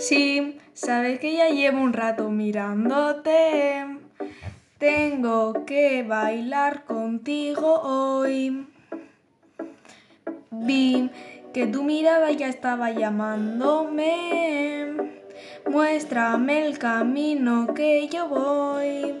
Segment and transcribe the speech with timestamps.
[0.00, 3.84] Sí, sabes que ya llevo un rato mirándote.
[4.78, 8.66] Tengo que bailar contigo hoy.
[10.50, 11.10] Vi
[11.52, 14.86] que tu mirada ya estaba llamándome.
[15.70, 19.20] Muéstrame el camino que yo voy.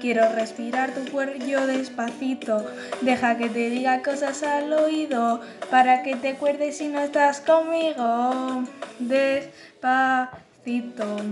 [0.00, 2.64] Quiero respirar tu cuello despacito.
[3.00, 8.62] Deja que te diga cosas al oído para que te acuerdes si no estás conmigo.
[9.00, 10.36] Despacito.